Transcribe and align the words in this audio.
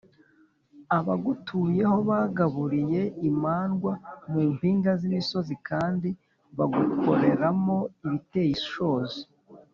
abagutuyeho 0.97 1.97
bagaburiye 2.09 3.01
imandwa 3.29 3.93
mu 4.31 4.41
mpinga 4.53 4.91
z’imisozi, 4.99 5.53
kandi 5.69 6.09
bagukoreramo 6.57 7.77
ibiteye 8.05 8.51
ishozi 8.59 9.21